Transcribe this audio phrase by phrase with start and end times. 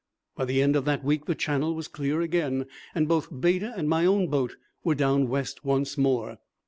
[0.35, 2.65] By the end of that week the Channel was clear again,
[2.95, 6.39] and both Beta and my own boat were down West once more.